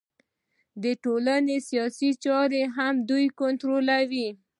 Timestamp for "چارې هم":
2.23-2.93